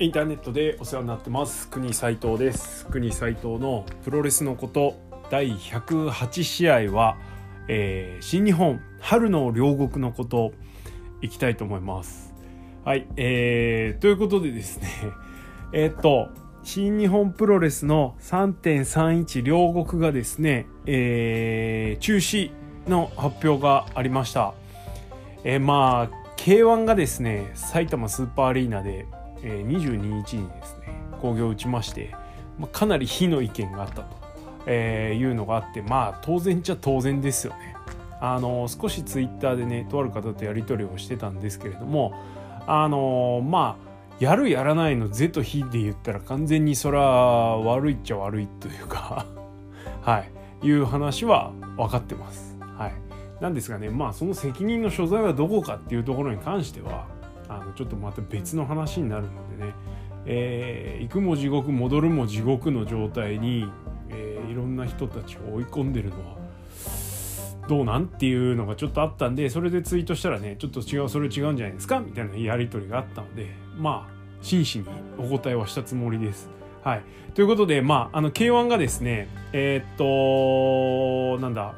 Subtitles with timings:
[0.00, 1.68] インターネットでお世話になってます。
[1.68, 2.86] 国斉藤です。
[2.86, 4.94] 国斉藤のプロレスのこと。
[5.28, 7.16] 第108試合は、
[7.66, 10.52] えー、新日本春の両国のこと。
[11.20, 12.32] いきたいと思います。
[12.84, 14.88] はいえー、ということでですね。
[15.74, 16.28] えー、っと
[16.62, 22.52] 新日本プロレスの3.31両国がですね、えー、中止
[22.86, 24.54] の発表がありました。
[25.42, 29.04] えー、まあ K1 がですね埼玉スーパーアリーナで
[29.42, 32.14] え、22日にですね興行を打ちまして、
[32.58, 34.04] まあ、かなり非の意見があったと、
[34.66, 37.78] え、いうのがあってまあ当然っちゃ当然ですよね。
[38.20, 42.14] あの少しツイッターでねとある方とやり取りをしてたんですけれども
[42.66, 43.88] あのまあ
[44.18, 49.26] やるやらないの「是」と「非」で言ったら完全にそれは悪いっちゃ悪いというか
[50.02, 52.56] はいいう話は分かってます。
[52.76, 52.92] はい、
[53.40, 57.06] なんですがねまあその責任の所在はどこかっていうところに関しては
[57.48, 59.74] あのちょっとまた別の話になるのでね、
[60.26, 63.66] えー、行くも地獄戻るも地獄の状態に、
[64.10, 66.36] えー、いろんな人たちを追い込んでるのは
[67.68, 74.86] どうなんっていうのがちょっとあったんでそれでツイートしたらねちょっと違うそれ違うんじゃないですかみたいなやり取りがあったのでまあ真摯に
[75.18, 76.48] お答えはしたつもりです。
[76.82, 77.02] はい、
[77.34, 81.74] ということで、まあ、あの K1 がですねえー、っとなんだ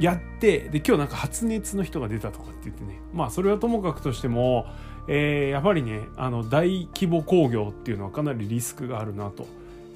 [0.00, 4.66] やってで今日なんか発熱の人が出たとかって言ってねまあそれはともかくとしても、
[5.08, 9.46] えー、やっぱりねあの大規模工業っていうのはかなりリスクがあるなと、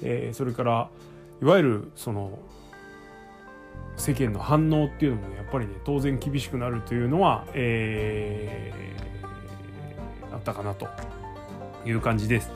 [0.01, 0.89] えー、それから
[1.41, 2.39] いわゆるその
[3.97, 10.87] 世間の反応っていうのもねやっぱりね当然厳しくなるというのは、えー、あったかなと
[11.85, 12.51] いう感じです。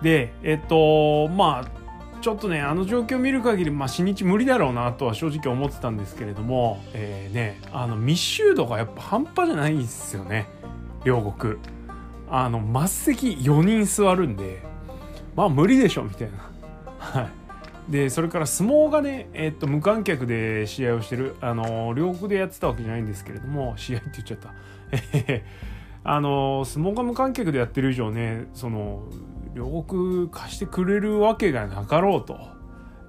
[0.00, 1.83] でえっとまあ
[2.24, 10.46] ちょっとねあの状況を見る限りまあ新日無理だろうなとは正直思ってたんですけれども、えー、ねあの密集度がやっぱ半端じゃないですよね。
[11.04, 11.56] 両国。
[12.30, 14.62] あの末席4人座るんで
[15.36, 16.50] まあ無理でしょみたいな。
[16.98, 17.28] は
[17.88, 17.92] い。
[17.92, 24.54] でそれから相撲がね、えー、っと無観客で試合をしてるあの両国でやってたわけじゃないんですけれども試合って言っちゃった。
[26.04, 29.02] あの相撲が無観客でやってる以上ねその
[29.54, 32.38] 両国貸してくれるわけがなかろうと、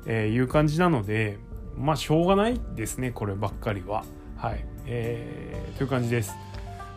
[0.06, 1.39] えいう感じなので
[1.78, 4.06] まあしょうがないですねこればっかりは。
[4.38, 6.35] はい、えー、という感じです。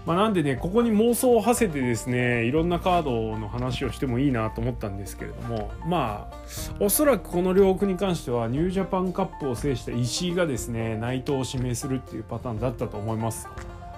[0.07, 6.37] まあ、なんでねここに妄想を馳せてですねいろんなカードの話をしてもいいなと思ったんですけれどもまあ
[6.81, 13.49] おそらくこの両国に関してはニュージャパンカップを制した石井がですね内藤を指名するっていうパターンだったと思います。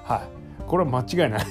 [0.05, 1.47] はいこれは間違いない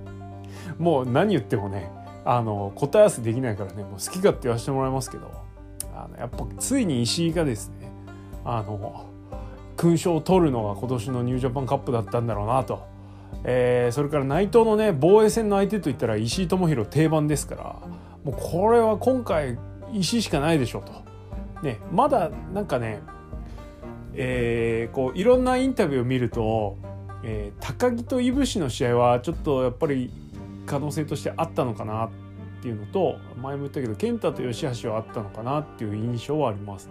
[0.78, 1.90] もう何言ってもね
[2.24, 5.30] あの答え合わせできないからねもう好き勝手言わせてもらいますけど
[5.94, 7.90] あのやっぱついに石井がですね
[8.44, 9.06] あの
[9.76, 12.86] 勲章を取るのが今年のニュージャパンカップだったんだろうなと、
[13.44, 17.64] えー、それから内藤のね防衛戦の相手といったら石井智弘定番ですから
[18.24, 19.58] もうこれは今回
[19.92, 21.04] 石井しかないでしょうと。
[21.62, 23.00] ね、まだなんかね、
[24.14, 26.76] えー、こういろんなインタビューを見ると、
[27.22, 30.10] えー、高木といぶしの試合はちょっとやっぱり
[30.66, 32.10] 可能性としてあったのかなっ
[32.62, 36.88] ていうのと前も言ったけど健太と吉橋はあったのかなっていう印象はあります。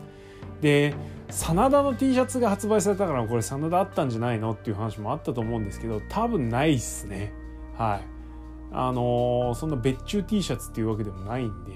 [0.61, 0.93] で
[1.29, 7.33] 真田の T シャツが発売されたからこれ真田あったんじゃないのっていう話もあったと思うんですけど多分ないっすね。
[7.77, 8.13] はい。
[8.71, 11.71] あのー、そんな別注 T シャツっていうわけでもないんで、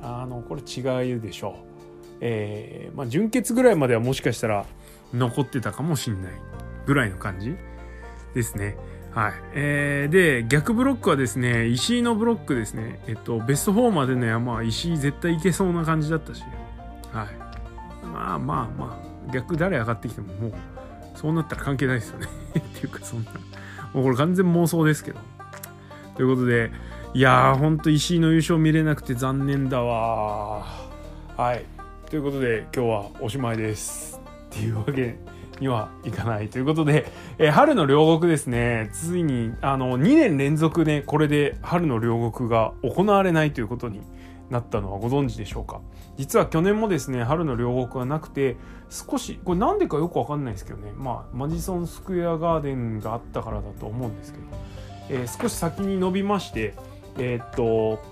[0.00, 1.74] うん、あのこれ違うでしょう。
[2.20, 4.66] えー、まあ純潔ぐらいまではもしかしたら
[5.12, 6.32] 残ってたかもしんない
[6.86, 7.56] ぐらいの感じ
[8.34, 8.76] ですね。
[9.14, 9.32] はい。
[9.52, 13.00] えー、で、逆ブロックはですね、石井のブロックですね。
[13.06, 16.42] えっと、ベスト4までの山は石井絶対いけそうな感じだったし、
[17.12, 18.06] はい。
[18.06, 20.52] まあまあまあ、逆誰上がってきてももう、
[21.14, 22.26] そうなったら関係ないですよね
[22.58, 23.30] っていうか、そんな、
[23.92, 25.20] もうこれ完全妄想ですけど。
[26.16, 26.72] ということで、
[27.12, 30.64] いやー、ほんと石井の優勝見れなくて残念だわ
[31.36, 31.64] はい。
[32.10, 34.20] ということで、今日はおしまいです。
[34.46, 35.18] っていうわけで
[35.60, 37.06] にはいかないということで、
[37.38, 38.90] えー、春の両国ですね。
[38.92, 44.00] ついにあの2年連続ねこれで春の両国が行われないということに
[44.50, 45.80] なったのはご存知でしょうか。
[46.16, 48.56] 実は去年もですね春の両国はなくて
[48.90, 50.92] 少しこれなんでかよくわかんないですけどね。
[50.96, 54.44] まあマジソンスクエアガーデンがあったからだと思うんですけど、
[55.10, 56.74] えー、少し先に伸びまして
[57.18, 58.02] えー、っと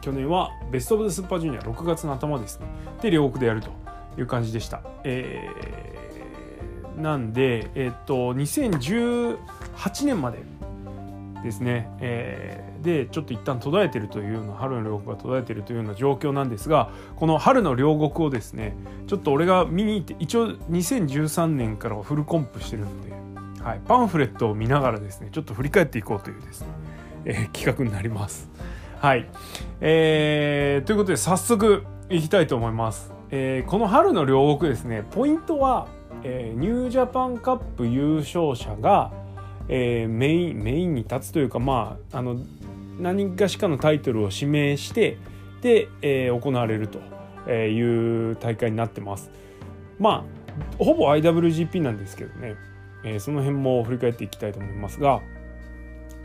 [0.00, 2.66] 去年はベスト・オブ・ザ・スーパージュニア6月の頭ですね。
[3.00, 3.81] で両国でやると。
[4.18, 4.82] いう感じでした。
[5.04, 9.36] えー、なんで、えっ、と2018
[10.04, 10.42] 年まで
[11.42, 18.76] ですね、えー、でちょっと一旦途絶えてるというような春の両国が途絶えてるというような状況なんですがこの春の両国をですね
[19.08, 23.12] ちょっと俺が見に行って一応2013年からフルコンプしてるので、
[23.62, 26.66] はい、パンフレットを見ながらですねちょっと振り返っていこうというですね、
[27.24, 28.50] えー、企画になります。
[29.00, 29.28] はい、
[29.80, 33.11] えー、ということで早速いきたいと思います。
[33.34, 35.88] えー、この春の両国ですねポイントは、
[36.22, 39.10] えー、ニュージャパンカップ優勝者が、
[39.68, 42.36] えー、メインメインに立つというかまああの
[42.98, 45.16] 何かしかのタイトルを指名して
[45.62, 49.30] で、えー、行われるという大会になってます。
[49.98, 50.26] ま
[50.78, 52.54] あほぼ IWGP なんですけどね、
[53.02, 55.22] えー、その辺も振り返っていきたいと思いますが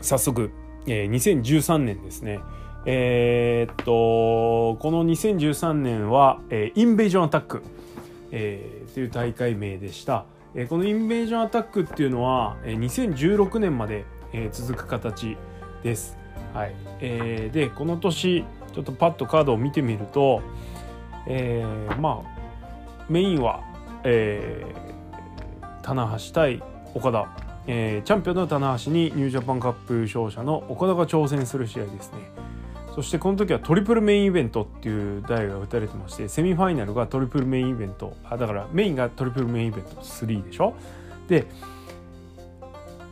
[0.02, 0.50] 早速、
[0.86, 2.40] えー、2013年ですね
[2.84, 7.62] えー、っとこの2013年は、えー、インベージョンアタック、
[8.30, 15.36] えー、という大会名でした、えー、このインベージョンアタックっていうのは、えー、2016年まで、えー、続く形
[15.82, 16.16] です、
[16.54, 16.74] はい。
[17.00, 20.42] えー、でこの年ちょっとパッとカードを見てみると、
[21.26, 22.38] えー、まあ
[23.08, 23.62] メインは、
[24.04, 26.62] えー、棚橋対
[26.94, 27.28] 岡田、
[27.66, 32.47] えー、チャンピオンの棚橋にニュージャパンカップ優勝者の岡田が挑戦する試合ですね。
[32.98, 38.16] そしてこの時はトリプルメインイベントっていう題が打たれてましてセミファイナルがトリプルメインイベント。
[38.24, 40.74] あだからメインがトリプルメインイベント3でしょ？
[41.28, 41.46] で、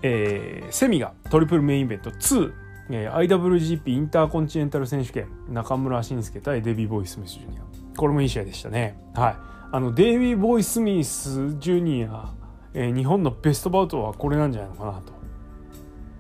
[0.03, 2.53] えー、セミがトリプルメインイベント2、
[2.91, 7.63] えー、IWGP インターコンチネンタル選手権中村慎介対デビー・ボイス・ミス・ジュニア。
[7.97, 8.99] これもいい試合でしたね。
[9.15, 9.37] はい。
[9.71, 12.33] あのデイビー・ボイス・スミス・ジュニア、
[12.75, 15.01] えー、日本のベストバウトはこれなんじゃないのかな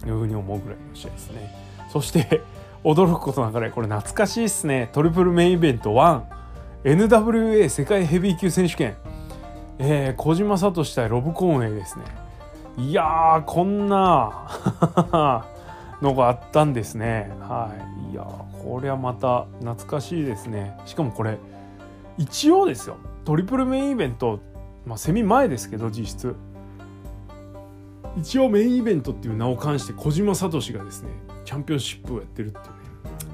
[0.00, 1.52] というふうに思うぐらいの試合ですね。
[1.90, 2.42] そして
[2.86, 4.90] 驚くことながらこれ懐かしいっすね。
[4.92, 5.90] トリプルメインイベント
[6.84, 8.94] 1NWA 世界ヘビー級選手権。
[9.80, 12.04] えー、小島聡対ロブ・コーンウェイですね。
[12.78, 14.46] いやこんな
[16.00, 17.32] のがあったんですね。
[17.40, 17.72] は
[18.08, 18.12] い。
[18.12, 20.78] いやこれはまた懐かしいですね。
[20.86, 21.38] しかもこれ
[22.18, 22.98] 一応ですよ。
[23.24, 24.38] トリプルメインイベント
[24.86, 26.36] まあセミ前ですけど実質。
[28.16, 32.70] 一応メインイベントっていう名を冠して小島聡がですねチャンピオンシップをやってるっていうね。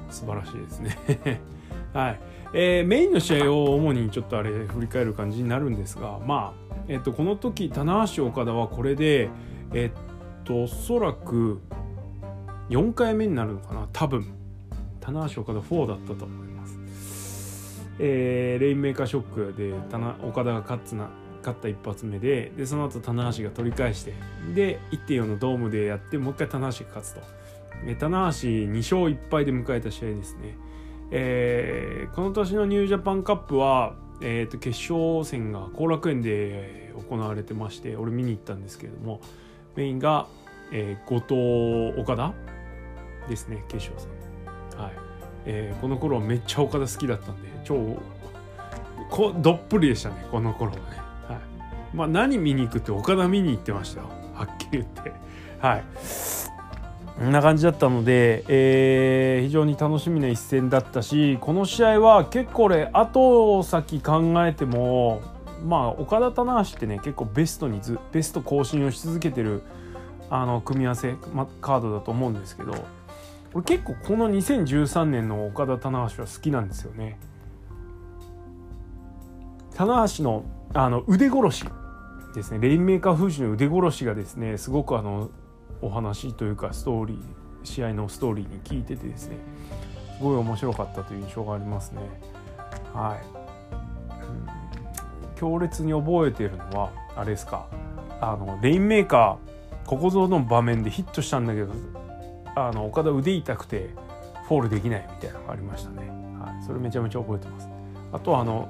[0.09, 1.41] 素晴らしいですね。
[1.93, 2.19] はい、
[2.53, 9.29] えー、メインの試合を主にちょっとあれ振り返る感じになるんですがまあ、えっと、この時棚橋岡田はこれで
[9.73, 11.61] えっとおそらく
[12.69, 14.43] 4回目になるのかな多分。
[15.03, 19.73] 棚橋岡田4だったと思います、えー、レインメーカーショックで
[20.25, 24.13] 岡田が勝つな勝った一発目ででその後棚橋が取り返して
[24.55, 27.42] で1.4のドームでやってもう一回棚橋が勝つと。
[27.99, 30.57] 棚橋2勝1敗で迎えた試合ですね、
[31.11, 39.19] えー、この年のニュージャパンカップは、えー、と決勝戦が後楽園で行われてまして俺見に行ったんですけれども
[39.75, 40.27] メインが、
[40.71, 42.33] えー、後藤岡田
[43.27, 44.81] ですね決勝戦。
[44.81, 44.93] はい、
[45.45, 47.97] えー、この頃はめっちゃ岡田好きだったんで超
[49.09, 50.83] こどっぷりでしたねこの頃はね。
[51.27, 51.95] はい。
[51.95, 54.09] まあ、何見に行くって岡田見に行ってましたよ。
[54.33, 55.13] はっきり言って。
[55.59, 55.83] はい。
[57.21, 65.21] んな感じだったので、えー、非常に楽しみな一戦だったしこの試合は結構俺後先考えても
[65.63, 69.61] まあ岡田棚橋ってね結構ベストにずベスト更新をし続けてる
[70.29, 72.73] あの組み合わせ、ま、カードだと思うんですけど
[73.53, 77.19] 俺結構この2013年の岡田棚橋は好きなんですよね。
[79.75, 81.65] 棚橋のあの腕殺し
[82.33, 85.29] ですねレインメーカー封じの腕殺しがですねすごくあの
[85.83, 87.19] お話というかストーリー
[87.63, 89.37] 試合のストーリーに聞いててですね
[90.17, 92.01] すごい面白かったという印象がありますね。
[92.93, 93.25] はい、
[94.13, 97.67] うん、強烈に覚えてるのはあれですか。
[98.21, 101.73] あのレインメーカーここぞの場面でヒットしたんだけど
[102.55, 103.89] あのオカダ腕痛くて
[104.47, 106.07] フォールできないみたいなのがありましたね、
[106.39, 107.67] はい、それめちゃめちゃ覚えてます。
[108.13, 108.69] あとはあの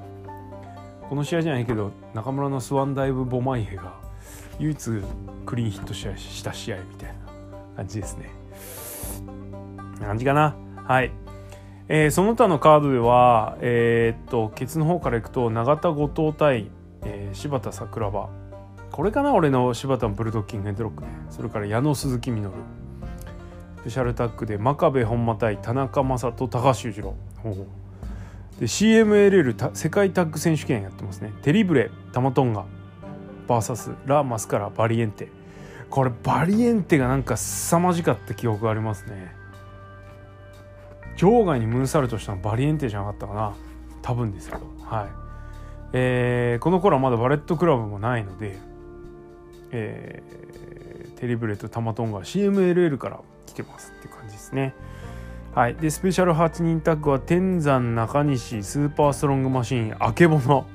[1.08, 3.94] この試合じゃないけど中邑のスワンダイブ・ボマイヘが
[4.58, 4.90] 唯一
[5.46, 7.14] クリーンヒット試合した試合みたいな
[7.76, 8.30] 感じですね。
[10.00, 11.12] 感じかなはい。
[11.88, 16.70] えー、その他のカードでは、えー、っと、ケツの方からいくと、永田後藤対、
[17.02, 18.28] えー、柴田桜庭。
[18.90, 19.34] これかな？
[19.34, 21.08] 俺の柴田のブルドッキングヘッドロックね。
[21.30, 22.54] それから矢野鈴木みのる。
[23.80, 27.14] スペシャルタッグで真壁本間対田中将人高橋裕次郎。
[27.42, 27.66] ほうほう
[28.58, 32.64] で CMLL 世界タッグ選手権やってますねテリブレタマトンガ
[33.46, 35.28] VS ラ・マスカラバリエンテ。
[35.90, 39.34] これバリエンテがなんか凄まじかった記憶がありますね。
[41.16, 43.54] 場外にムーンサルトしたのバリエンテじゃなかったかな。
[44.02, 44.62] 多分ですけど。
[44.82, 45.06] はい。
[45.92, 48.58] えー、この頃はまだバレットクラブもないので、
[49.70, 54.74] えー、テリブレとタマ・トンガ CMLL から来てますっていう感じですね。
[55.54, 60.66] はい、でスペシャル8人タッグは天山中西スーパーストロングマシーンあけぼの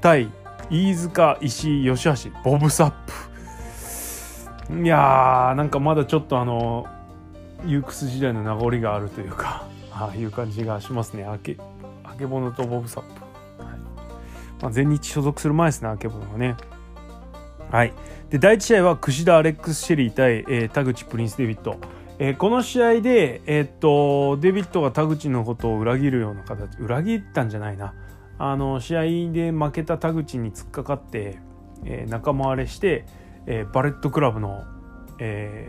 [0.00, 0.32] 対
[0.70, 2.92] 飯塚石井吉橋ボブサッ
[4.68, 4.84] プ。
[4.84, 6.86] いやーなんかまだちょっとあの
[7.66, 11.24] ユークス時代の名残があるというか ああいう感じがしますね。
[11.24, 11.56] あけ
[12.04, 13.72] あけぼのとボブサップ、はい。
[14.62, 16.54] まあ、全日所属する前ですねあけぼのはね。
[17.72, 17.92] はい。
[18.30, 21.78] で第1試合は櫛田アレックス・シェリー対、えー、田口プリンス・デビット
[22.22, 27.94] えー、この試合で、えー、っとデビットが田口のことを裏切るような形裏切ったんじゃないな。
[28.42, 31.38] あの試合で負けた田口に突っかかって、
[31.84, 33.04] えー、仲間割れして、
[33.46, 34.64] えー、バレットクラブの、
[35.18, 35.68] え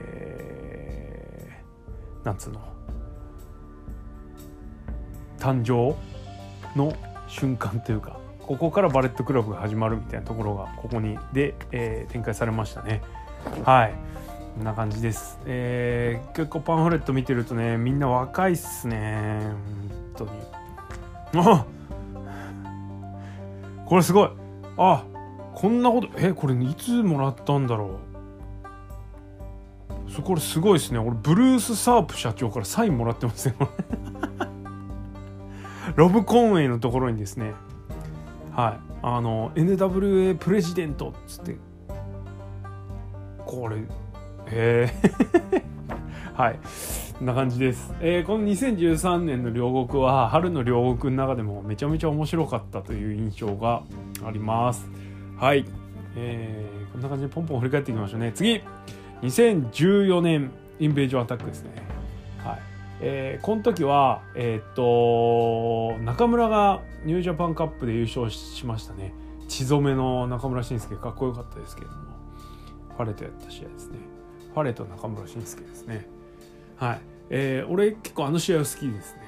[2.24, 2.62] ー、なんつうの
[5.38, 5.98] 誕生
[6.78, 6.96] の
[7.28, 13.02] 瞬間というかここからバレットクラブが始まるみたいなところがここにで、えー、展開されましたね
[13.66, 13.94] はい。
[14.56, 15.40] こんな感じです。
[15.46, 19.40] えー、結構パンフレット見てるとね、みんな若いっすね。
[20.16, 20.28] 本
[21.34, 21.48] 当に。
[21.48, 21.66] あ
[23.92, 24.30] これすごい。
[24.78, 25.04] あ
[25.54, 28.00] こんなこと、え、これいつもらったんだろ
[30.08, 30.10] う。
[30.10, 31.00] そこれすごいですね。
[31.00, 33.56] 俺、ブルース・サープ社長からサインもらってますね。
[35.98, 37.52] ロブ・コンウェイのところにですね、
[38.56, 41.58] はい、あの、NWA プレジデントっつって、
[43.46, 43.84] これ、へ
[44.48, 44.94] え。
[46.34, 46.60] はい。
[47.22, 53.84] こんな感じです、えー、この2013年の両国は春の両国の中でもめちゃめちゃ面白かったという印象が
[54.26, 54.90] あります。
[55.38, 55.64] はい、
[56.16, 58.32] えー、こんな感じでポンポン振り返っていきましょうね。
[58.34, 58.64] 次。
[59.22, 60.50] 2014年
[60.80, 61.84] インベージョンアタックですね。
[62.44, 62.60] はい。
[63.02, 69.14] えー、この時は、えー、っと中村がニュージャパンカップで優勝しましたね。
[69.48, 70.96] 血染めの中村慎介。
[70.96, 72.02] かっこよかったですけれども。
[72.98, 74.00] ファレとやった試合ですね。
[74.56, 76.08] ファレと中村慎介ですね。
[76.82, 77.02] はい、
[77.34, 79.22] えー、俺結構あの試合は好きですね、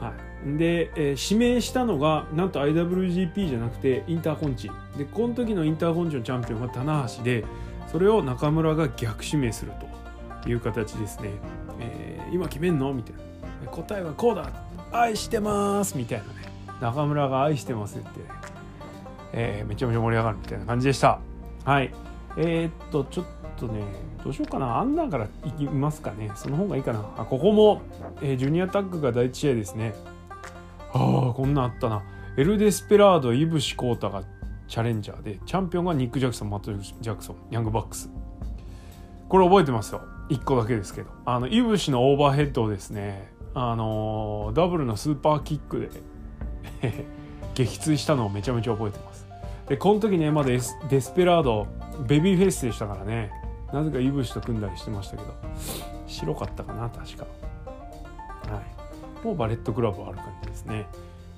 [0.00, 0.06] うん。
[0.06, 0.12] は
[0.54, 4.70] い、で、えー、指名したのがなんと IWGP じゃなくてインターコンチ。
[4.96, 7.44] でこの時のインターコンチのチャンピオンが棚橋で
[7.90, 9.72] それを中村が逆指名する
[10.42, 11.30] という形ですね、
[11.80, 13.70] えー、今決めんのみたいな。
[13.70, 14.52] 答えはこうだ。
[14.92, 15.96] 愛してます。
[15.96, 16.32] みたいなね。
[16.80, 18.08] 中村が愛してますって、
[19.32, 21.18] えー、めちゃめちゃ盛り上がるみたいな感じでした。
[21.64, 21.92] はい。
[22.36, 23.24] えー、っとちょっ
[23.54, 23.82] とね
[24.22, 24.78] どうしようかな。
[24.78, 26.30] アンダーからいきますかね。
[26.34, 27.00] その方がいいかな。
[27.18, 27.82] あここも、
[28.22, 29.94] えー、ジュニアタッグが第1試合ですね。
[30.92, 32.02] ああこんなんあったな。
[32.36, 34.24] エル・デスペラードイブシ・コータが
[34.66, 38.10] チャレンジャーでチャンピオンがニック・ジャクソンマット・ジャクソンヤングバックス。
[39.28, 40.02] これ覚えてますよ。
[40.30, 41.10] 1個だけですけど。
[41.26, 45.90] あのイブシのオーバーヘッドをですねあのー、ダブルのスーパーキックで
[47.54, 49.26] 撃墜したのをめちゃめちゃ覚えてます。
[49.68, 51.66] でこの時ねまだデスペラード
[52.06, 53.43] ベビーフェイスでしたからね。
[53.74, 55.34] なぜか飯伏と組んだりしてましたけど。
[56.06, 57.24] 白かったかな確か。
[57.24, 58.62] は
[59.22, 59.26] い。
[59.26, 60.86] もうバレットクラブはある感じですね。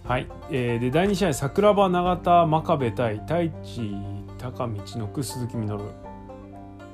[0.05, 3.97] はい、えー、で第2試合桜庭永田真壁対タイ
[4.39, 5.81] チTAKAみちのく鈴木みの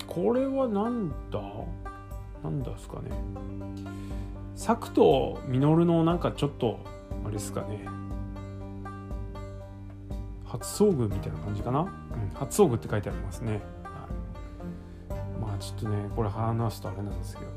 [0.07, 1.41] これはなんだ？
[2.43, 3.11] なんだですかね。
[4.55, 6.79] 作と実のなんかちょっと
[7.25, 7.85] あれですかね。
[10.47, 11.89] 初遭遇みたいな感じかな、うん、
[12.35, 13.63] 初遭遇って書いてありますね、
[15.63, 17.53] ちょっとねこれ話すとあれなんですけどね。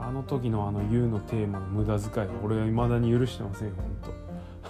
[0.00, 4.12] あの時のあの U のテーマの無駄遣いは俺は未だに許してませんよ本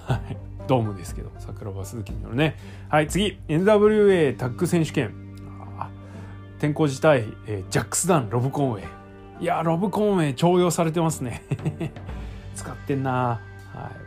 [0.07, 0.37] 当はい。
[0.69, 2.57] ドームですけど桜庭鈴木によるね。
[2.89, 3.39] はい次。
[3.49, 5.15] NWA タッグ選手権。
[6.59, 8.85] 天候自体、えー、ジャックスダンロブコンウェイ。
[9.43, 11.43] いやロブコンウェイ重用されてますね。
[12.55, 13.41] 使ってんなはい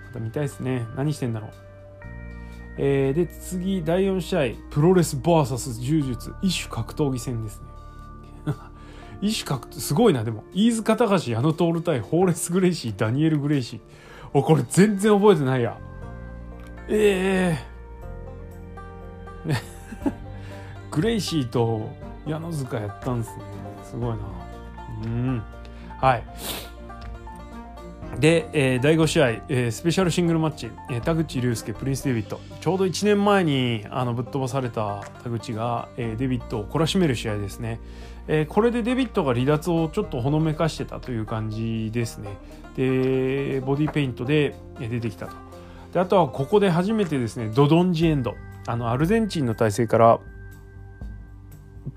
[0.08, 0.86] また見たいですね。
[0.96, 1.52] 何してんだろう。
[2.78, 4.56] えー、で次第4試合。
[4.70, 6.34] プロレス VS 柔術。
[6.44, 7.73] 異種格闘技戦ですね。
[9.24, 10.44] 異種格すごいなでも。
[10.54, 13.80] 飯塚隆矢野徹対ホーレス・グレイシーダニエル・グレイシー。
[14.34, 15.78] おこれ全然覚えてないや。
[16.90, 17.58] え
[19.46, 19.56] えー、
[20.92, 21.90] グレイシーと
[22.28, 23.44] 矢野塚やったんですね。
[23.86, 24.18] すごいな。
[25.06, 25.44] うん。
[26.02, 26.24] はい。
[28.20, 37.80] で、えー、第5試合、えー、スペシャルシングルマッチ、えー、田口竜介プリンス・デビットちょうど1年前にあのぶっ飛ばされた田口が、えー、デビットを懲らしめる試合ですね、
[38.28, 42.30] えー、これでデビットが離脱をちょっとほのめかしてたという感じですね。
[42.76, 45.36] でボディペイントで出てきたと。
[45.94, 48.36] であとはここで初めてですねドドンジエンド。
[48.66, 50.20] あのアルゼンチンの体勢から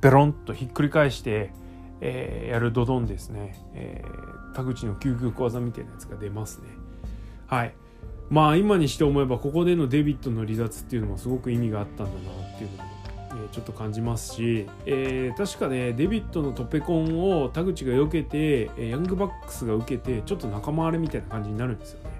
[0.01, 1.53] ペロンとひっくり返して、
[2.01, 6.69] えー、やるドドンですね、えー田口の究極技みたいなやつが出ますね。
[7.47, 7.75] はい。
[8.31, 12.91] まあ今にして思えばここでのデビットの離脱っていうのもすごく意味があったんだなっていうのも、
[13.45, 22.11] え、ちょっと感じますし、えー、確かねデビットのトペコンを田口が避けてヤングバックスが受けてちょっと仲間割れみたいな感じになるんですよね。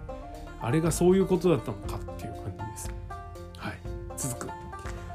[0.61, 2.95] あれがそういうことだったのかっていう感じです。
[3.57, 3.75] はい。
[4.17, 4.51] 続く。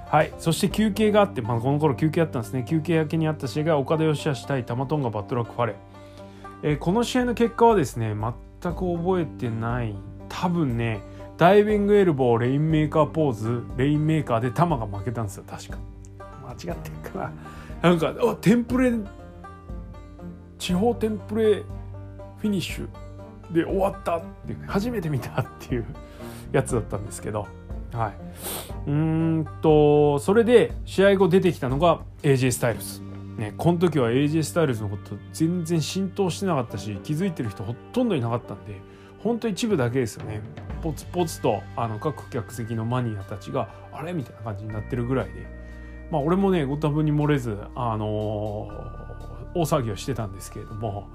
[0.07, 0.33] はい。
[0.39, 2.65] そして休憩があって、まあ、この頃休憩あったんですね。
[2.67, 5.75] 休憩明けにあった試合がオカダYOSHI-HASHI対タマ・トンガバッドラックファレ。
[6.63, 9.95] えー、この試合の結果はですね全く覚えてない。
[10.29, 11.01] 多分ね
[11.37, 15.43] ダイビングエルボーレインメーカーポーズレインメーカーでタマが負けたんですよ。
[15.47, 15.77] 確か。
[16.43, 17.31] 間違ってるか
[17.81, 17.89] な。
[17.89, 18.93] なんかあテンプレ
[20.59, 22.89] 地方テンプレフィニッシュ。
[23.51, 24.17] で終わった。
[24.17, 25.85] って初めて見たっていう。
[26.51, 27.47] やつだったんですけど。
[27.93, 28.13] はい。
[28.87, 33.01] うんとそれで試合後出てきたのが AJ スタイルズ。
[33.41, 38.79] ね、この時は AJ スタイルズのこと全然浸透してなかったし気づいてる人ほとんどいなかったんで
[39.17, 40.41] ほんと一部だけですよね。
[40.83, 44.13] ポツポツとあの各客席のマニアたちがあれ？
[44.13, 45.47] みたいな感じになってるぐらいで。
[46.11, 51.09] まあ俺もねご多分に漏れずあのー、大騒ぎをしてたんですけれども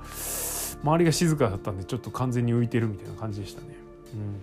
[0.83, 3.69] 周りが静かだったんでちょっと完全に浮いてるみたいな感じでしたね、
[4.15, 4.41] うん、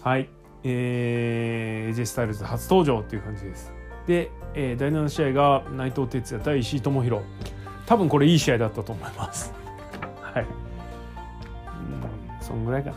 [0.00, 0.28] はい。
[0.64, 3.72] えー、AJ スタイルズ初登場っていう感じです。
[4.06, 7.22] で、えー、第7試合が内藤哲也対石井智弘
[7.86, 9.52] 多分これいい試合だったと思います。
[10.20, 10.44] はい。
[10.44, 12.96] うんそんぐらいかな。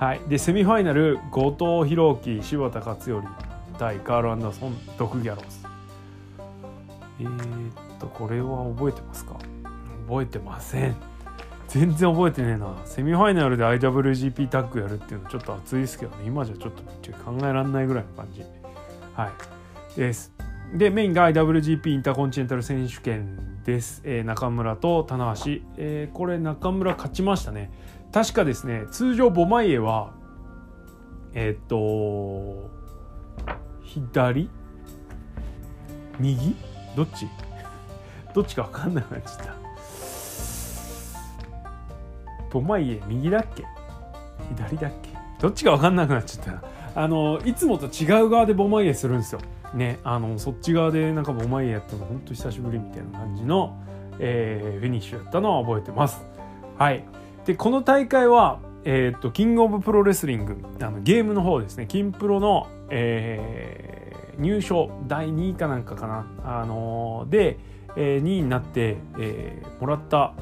[0.06, 0.20] はい。
[0.28, 3.22] でセミファイナル後藤弘樹柴田勝頼
[3.78, 5.66] 対カール・アンダーソンドク・ギャローズ
[7.20, 7.32] えー、っ
[7.98, 9.34] とこれは覚えてますか？
[10.08, 10.96] 覚えてません。
[11.68, 12.74] 全然覚えてねえな。
[12.84, 16.24] セミファイナルで IWGP タッグやるっていうのちょっと熱いですけどね。
[16.26, 16.82] 今じゃちょっと
[17.24, 18.42] 考えられないぐらいの感じ。
[19.14, 19.30] はい。
[19.96, 20.32] です。
[20.74, 27.72] でメインが IWGP インターコンチネンタル選手権です、えー、中村と棚橋、えー、これ中村勝ちましたね。
[28.12, 30.12] 確かですね通常ボマイエは
[31.34, 32.70] えー、っと
[33.84, 34.48] 左？
[36.20, 36.54] 右？
[36.96, 37.26] どっち？
[38.34, 39.54] どっちか分かんなくなっちゃった。
[42.52, 43.64] ボマイエ右だっけ？
[44.56, 45.10] 左だっけ？
[45.40, 46.62] どっちか分かんなくなっちゃった。
[47.02, 49.40] あのいつもと違う側でボマイエするんですよ。
[49.74, 53.78] ねあのそっち側でなんかボマイエやったの本当久しぶりみたいな感じの、
[54.18, 56.24] えー、フィニッシュやったのは覚えてます。
[56.78, 57.04] はい。
[57.46, 61.86] でこの大会はえーと、キングオブプロレスリングあのゲームの方ですね。
[61.86, 67.58] キンプロの、えー、入賞第2位かなんかかな、あのー、で、
[67.96, 70.32] えー、2位になって、えー、もらった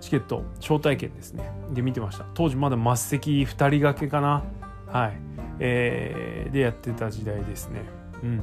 [0.00, 1.50] チケット招待券ですね。
[1.72, 2.26] で見てました。
[2.34, 4.44] 当時まだ末席2人掛けかな。
[4.86, 5.16] はい、
[5.58, 7.82] えー、でやってた時代ですね。
[8.22, 8.42] うん。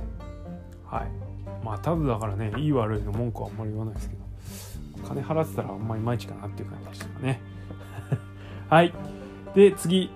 [0.90, 1.28] はい。
[1.64, 7.42] まあただだからねいい悪いの文句はあんまり言わないですけど金払ってたらあんまりいまいちかなっていう感じでしたかね。
[8.70, 8.94] はい。
[9.54, 10.10] で次、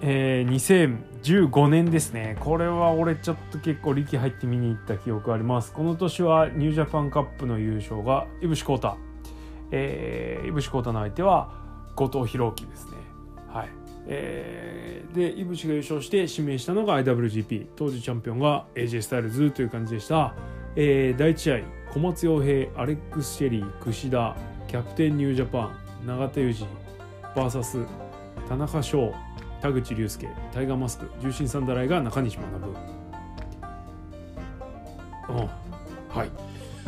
[0.00, 0.88] えー、
[1.22, 2.36] 2015年ですね。
[2.40, 5.72] これは俺ちょっと結構力入って見に行った記憶あります。
[5.72, 8.96] この年はニュージャパンカップの優勝が井伏浩太
[9.70, 11.52] えー、井伏浩太の相手は
[11.94, 12.92] 後藤弘樹ですね。
[13.48, 13.68] はい。
[14.10, 20.34] えー、で井伏が優勝して指名したのが IWGP 当時チャンピオンが AJ スタイルズという感じでした、
[20.76, 21.58] えー、第1試合
[21.92, 24.34] 小松洋平アレックス・シェリー櫛田
[24.66, 25.72] キャプテンニュージャパ
[26.04, 26.68] ン永田裕二
[27.34, 27.86] VS
[28.48, 29.12] 田中翔
[29.60, 32.44] 田口竜介タイガーマスク重心サンダライが中西学。
[35.28, 35.36] うん。
[36.08, 36.30] はい。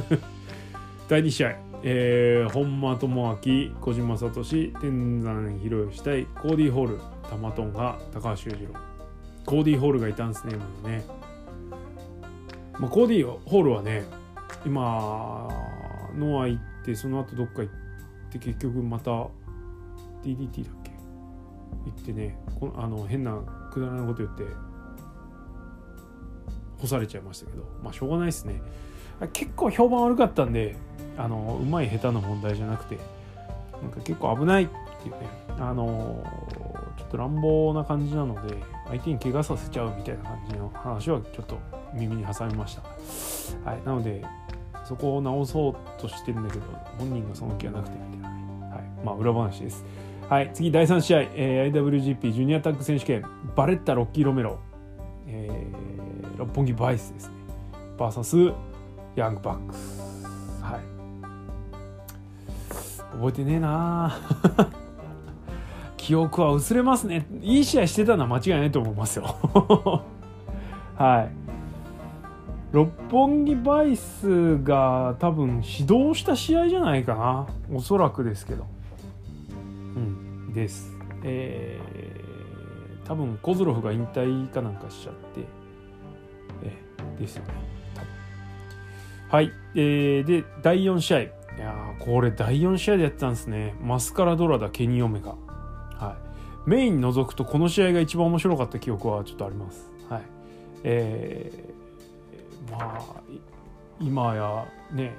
[1.09, 3.37] 第2試合、えー、本間智明
[3.81, 4.45] 小島聡
[4.81, 8.75] 天山博義対コーディーホール玉トンが高橋裕次郎。
[9.47, 11.05] コーディーホールがいたんですね今ね、
[12.79, 14.05] まあ、コーディーホールはね
[14.67, 15.49] 今
[16.19, 17.75] ノア行ってその後どっか行っ
[18.31, 19.11] て結局また
[20.23, 20.91] DDT だっけ？
[21.87, 23.39] 行ってねこのあの変な
[23.73, 24.45] くだらないこと言って
[26.77, 28.61] 干されちゃいましたけどまあしょうがないですね。
[29.33, 30.77] 結構評判悪かったんで
[31.23, 32.99] あのうまい下手な問題じゃなくて
[33.83, 34.69] なんか結構危ないっ
[35.03, 35.29] ていうね。
[35.59, 36.23] あの
[36.97, 38.57] ちょっと乱暴な感じなので
[38.89, 41.59] 相手に怪我させちゃうみたいな感じの話はちょっと
[41.93, 42.83] 耳に挟みました。
[43.69, 44.25] はいなので
[44.85, 46.65] そこを直そうとしてるんだけど
[46.99, 49.85] 本人がその気はなくてみたいな、はい、まあ裏話です。
[50.29, 53.25] はい、次第3試合、えー、IWGP ジュニアタッグ選手権。
[53.57, 54.61] バレッタ・ロッキー・ロメロ、
[55.27, 57.35] えー、六本木バイスですね。
[57.99, 58.55] VS
[59.17, 60.10] ヤングバックス。
[63.21, 64.17] 覚えてねえな。
[65.99, 67.27] 記憶は薄れますね。
[67.43, 69.37] いい試合してたのは間違いないと思いますよ。
[70.97, 71.31] はい。
[72.73, 77.47] 六本木バイスが多分指導した試合じゃないかな。
[77.71, 78.65] おそらくですけど。
[79.97, 80.53] うん。
[80.55, 80.97] です。
[81.23, 85.21] えー、多分コズロフが引退かなんかしちゃって、
[86.63, 87.53] えー、ですよね。
[89.29, 91.40] はい、えー、で第4試合。
[91.57, 93.75] いやこれ第4試合でやってたんですね。
[93.83, 96.17] マスカラドラダケニー・オメガ、は
[96.67, 99.91] い、メイン除くとこの試合が一番面白かった記憶はちょっとあります。
[100.09, 100.23] はい。
[100.85, 103.23] えー、まあ
[104.01, 105.13] 今やね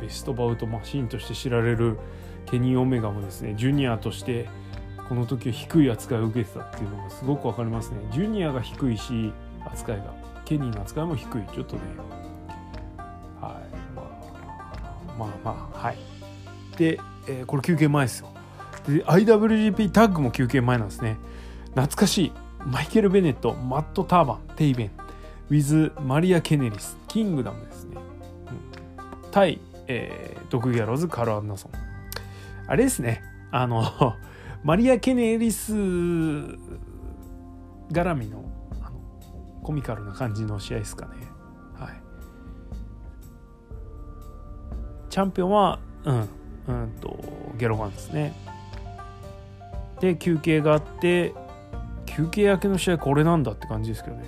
[0.00, 1.98] ベストバウトマシンとして知られる
[2.46, 4.48] ケニー・オメガもですねジュニアとして
[5.08, 7.98] この時は低い扱いを受けてたっていうのがすごく分かりますね。
[8.10, 9.32] ジュニアが低いし
[9.66, 11.42] 扱いがケニーの扱いも低い。
[11.52, 11.82] ちょっとね
[15.18, 15.98] まあまあはい。
[16.76, 18.28] で、えー、これ休憩前ですよ。
[18.86, 21.18] で IWGP タッグも休憩前なんですね。
[21.70, 22.32] 懐かしい。
[22.66, 24.90] マイケル・ベネットマット・ターバンテイベン。
[25.50, 31.72] ウィズ・マリア・ケネリスキングダムですね、うん、対、えー、ドクギャローズ・カル・アンナソン。
[32.66, 33.22] あれですね。
[33.50, 33.84] あの
[34.64, 36.56] マリア・ケネリス絡
[38.14, 38.44] みの
[38.80, 38.98] あの
[39.62, 41.33] コミカルな感じの試合ですかね。
[45.14, 46.28] チャンピオンはうん
[46.66, 47.16] うんと
[47.56, 48.34] ゲロガンですね。
[50.00, 51.32] で休憩があって
[52.04, 54.24] 休憩明けの試合これなんだって感じですけどね。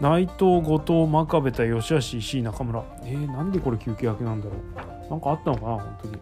[0.00, 2.82] 内藤後藤真壁対吉橋石井中村。
[3.04, 4.56] えー、なんでこれ休憩明けなんだろ
[5.06, 5.10] う。
[5.10, 6.14] なんかあったのかな本当に。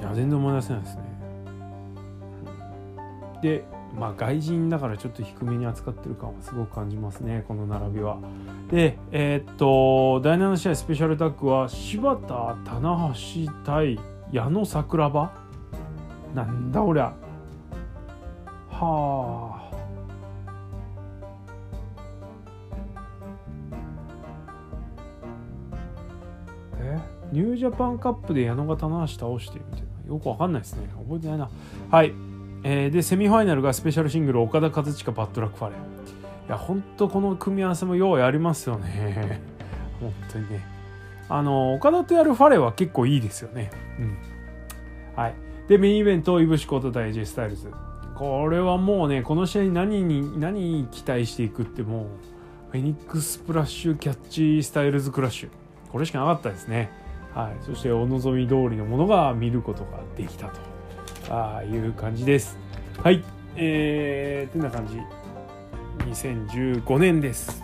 [0.00, 1.02] いや全然思い出せないですね。
[3.40, 3.64] で
[3.96, 8.18] まあ外人だからちょっと低めに扱ってる感はすごく感じますねこの並びは。
[8.74, 14.00] でえー、っと第7試合スペシャルタッグは柴田棚橋対
[14.32, 15.32] 矢野桜庭。
[16.34, 17.14] なんだおりゃ。
[18.70, 19.76] はあ。
[26.80, 26.98] え？
[27.30, 30.12] ニュージャパンカップで矢野が棚橋倒してみたいな。
[30.12, 30.88] よくわかんないですね。
[30.96, 31.48] 覚えてないな。
[31.92, 32.12] はい、
[32.64, 35.76] えー、でセミファイナルがスペシャルシングル岡田和親バッドラックファレ。
[35.76, 36.03] ン
[36.46, 39.40] いやほんとこの組み合わせもようやりますよね。
[40.00, 40.64] 本当にね。
[41.28, 43.70] あの岡田とやるファレは結構いいですよね。
[43.98, 44.16] うん。
[45.16, 45.34] はい。
[45.68, 47.70] でメインイベントイブシコート対 J スタイルズ。
[48.14, 52.06] これはもうねこの試合に何に何に期待していくってもう
[52.70, 55.48] フェニックスプラッシュキャッチスタイルズクラッシュ。
[55.90, 56.90] これしかなかったですね。
[57.34, 57.64] はい。
[57.64, 60.74] そしてお望み通りのものが見ることができたと。
[61.30, 62.58] あいう感じです。
[63.02, 63.24] はい。
[63.56, 65.00] えー、ってな感じ。
[66.04, 67.62] 2015年です。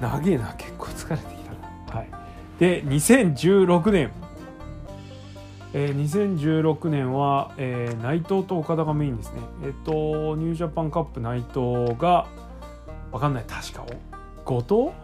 [0.00, 1.98] 長えな結構疲れてきたな。
[1.98, 2.08] はい。
[2.58, 4.10] で2016年
[5.74, 9.40] えー、2016年は、えー、内藤と岡田がメインですね。
[9.62, 12.26] えっ、ー、と、ニュージャパンカップ内藤が、
[13.12, 13.84] わかんない、確か、
[14.44, 14.96] 後藤？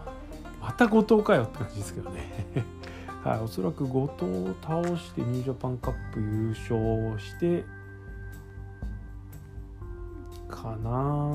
[0.62, 2.64] また後藤かよって感じですけどね。
[3.22, 7.64] はい、おそらく後藤を倒してニュージャパンカップ優勝して、
[10.54, 11.30] かな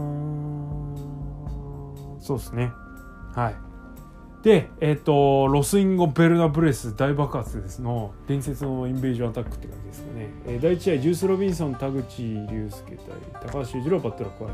[2.19, 2.71] そうですね。
[3.35, 3.69] はい。
[4.43, 10.29] で、えっ、ー、と、ロス・インゴベルナブレス大爆発ですの伝説のインベージョンアタックって感じですかね。
[10.45, 14.53] えー、第1試合、ジュース・ロビンソン、田口竜介対高橋裕二郎、バッドラック・ファレ。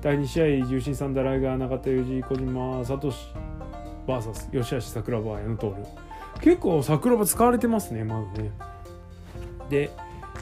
[0.00, 3.12] 第2試合、獣神サンダーライガー、永田裕志、小島聡
[4.06, 5.74] VS YOSHI-HASHI桜庭、矢野徹。
[6.40, 8.52] 結構桜庭使われてますね、まずね。
[9.68, 9.90] で、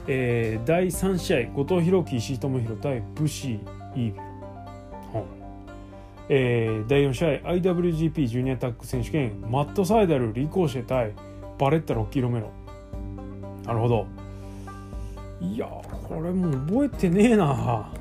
[0.06, 3.60] えー、第3試合、後藤弘樹、石井智弘対武士イー
[3.94, 4.16] ビル。
[6.28, 11.12] えー、第4試合 IWGP ジュニアタック選手権マット・サイダルリコーシェ対
[11.58, 12.50] バレッタ・ロッキ・ロメロ。
[13.66, 14.06] なるほど。
[15.40, 17.92] いやこれもう覚えてねえな。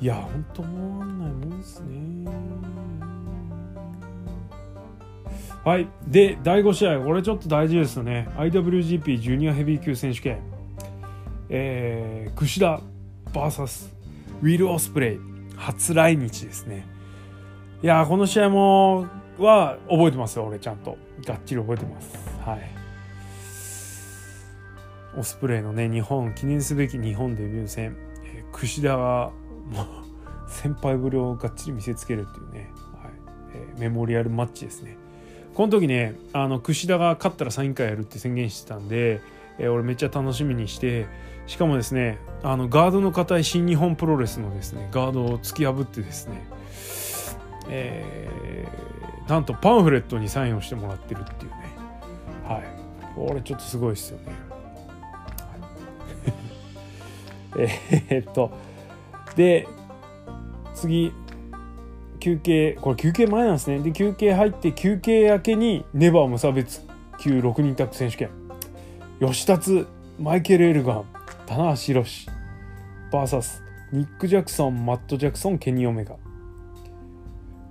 [0.00, 2.30] いやほんと思わないもんですね。
[5.64, 5.88] はい。
[6.06, 8.28] で第5試合これちょっと大事ですよね。
[8.36, 10.38] IWGP ジュニアヘビー級選手権。
[11.50, 12.80] えー、櫛田
[13.32, 13.92] VS.
[14.42, 15.18] ウィル・オスプレイ
[15.56, 16.86] 初来日ですね。
[17.82, 19.06] いやこの試合も
[19.38, 20.96] は覚えてますよ俺ちゃんと。
[21.24, 22.16] がっちり覚えてます。
[22.44, 22.60] はい。
[25.16, 29.32] オスプレイのね日本記念すべき日本デビュー戦、えー、櫛田が
[29.72, 29.86] もう
[30.48, 32.70] 先輩ぶりをがっちり見せつけるっていうね、
[33.02, 33.12] はい。
[33.54, 34.96] えー、メモリアルマッチですね。
[35.54, 39.20] この時ねあの櫛田が勝ったらサイン会やるって宣言してたんで、
[39.58, 41.06] えー、俺めっちゃ楽しみにして
[41.46, 46.46] しかもですねあのガードの硬い新日本プロレスのですねガードを突き破ってですね
[47.70, 51.56] えー、なんとパンフレットにサインをしてもらってるっていうね。
[52.44, 52.78] はい。
[53.14, 54.24] これちょっとすごいですよね、
[57.50, 57.68] はい、
[58.10, 58.52] えっと
[59.34, 59.66] で
[60.74, 61.12] 次
[62.20, 63.80] 休憩これ休憩前なんですね。
[63.80, 66.86] で休憩入って休憩明けにネバー無差別
[67.18, 68.30] 級6人タッグ選手権。
[69.20, 69.84] 吉達
[70.20, 71.04] マイケル・エルガン
[71.44, 72.28] 棚橋宏
[73.10, 76.14] VS ニック・ジャクソンマット・ジャクソンケニー・オメガ。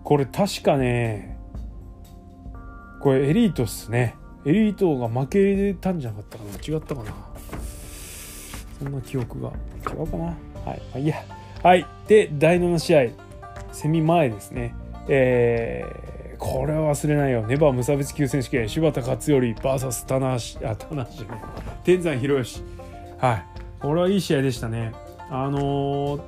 [0.03, 1.37] これ確かね
[3.01, 4.17] これエリートっすね。
[4.45, 6.49] エリートが負けたんじゃなかったかな。
[6.51, 7.13] 違ったかな。
[8.79, 9.53] そんな記憶が。
[9.89, 10.25] 違うかな。
[10.25, 10.35] はい。
[10.65, 11.23] まあいいや。
[11.63, 11.85] はい。
[12.09, 13.05] で第7試合。
[13.71, 14.75] セミ前ですね。
[15.07, 15.85] え
[16.37, 17.45] これは忘れないよ。
[17.47, 18.69] ネバー無差別級選手権。
[18.69, 19.53] 柴田勝頼。
[19.53, 20.69] VS 棚橋。
[20.69, 21.41] あ棚橋じゃない。
[21.83, 22.63] 天山博義。
[23.17, 23.45] はい。
[23.79, 24.93] これはいい試合でしたね。
[25.29, 26.21] あのー、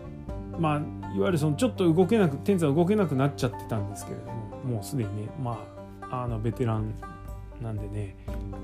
[0.59, 5.65] まあいわゆるそのちょっと動けなく天山動けなくなっちゃってたんですけれどももうすでにねま
[6.11, 6.93] ああのベテラン
[7.61, 8.15] なんでね、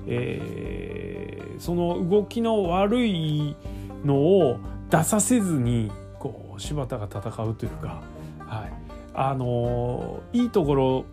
[0.06, 3.56] えー、その動きの悪い
[4.04, 4.58] のを
[4.90, 8.02] 出させずにこう柴田が戦うというか、
[8.38, 8.72] はい。
[9.18, 11.04] あのー、いいところ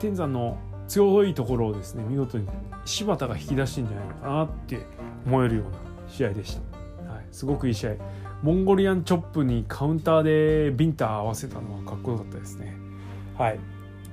[0.00, 0.58] 天山の
[0.88, 2.48] 強いところをですね見事に
[2.84, 4.80] 柴田が引き出してんじゃないのかなって
[5.26, 6.58] 思えるような試合でし
[7.06, 7.94] た、はい、すごくいい試合。
[8.42, 12.74] モンゴリアンチョップにカウンターでビンタ合わせたのはかっこよかったですね。
[13.36, 13.60] はい。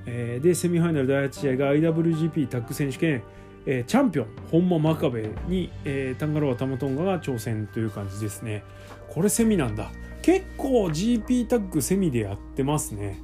[0.06, 3.22] えー、でセミファイナル第8試合が IWGP タッグ選手権、
[3.66, 8.64] えー、チャンピオン本間真壁に、えー、タンガロア・タマトンガが挑戦という感じですね。
[9.08, 9.90] これセミなんだ。
[10.22, 13.22] 結構 GP タッグセミでやってますね。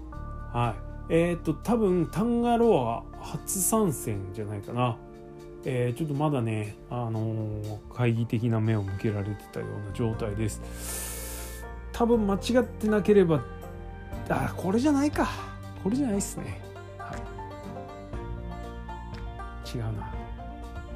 [0.53, 0.93] はい。
[1.09, 4.97] えっ、ー、と多分タンガロア初参戦じゃないかな。
[5.67, 11.64] えー、ちょっとまだね、あのー、懐疑的な目を向けられてたような状態です。
[11.93, 13.40] 多分間違ってなければ
[14.29, 15.29] あこれじゃないか。
[15.83, 16.61] これじゃないっすね。
[19.75, 20.12] 違うな。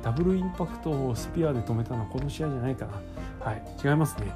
[0.03, 2.92] ダブルインパクトをスピアで止めたのはこの試合じゃないかな。
[3.44, 3.62] はい。
[3.85, 4.33] 違いますね。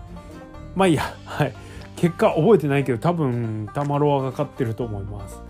[0.74, 1.14] まあいいや。
[1.24, 1.54] はい。
[1.96, 5.40] 結果覚えてないけど多分タマロアが勝ってると思います。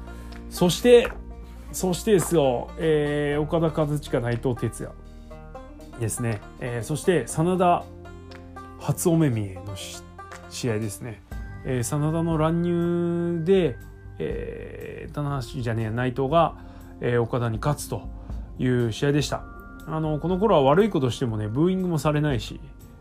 [0.52, 1.08] そして
[1.72, 4.94] そしてですよ、えー、岡田和親内藤哲也
[5.98, 7.84] ですね、えー、そして真田
[8.78, 9.74] 初お目見えの
[10.50, 11.22] 試合ですね、
[11.64, 13.78] えー、真田の乱入で、
[14.18, 16.58] えー、棚橋じゃねえ内藤が、
[17.00, 18.02] えー、岡田に勝つと
[18.58, 19.44] いう試合でした。
[19.86, 22.60] あのこの頃は悪いことしてもねブーイングもされないし、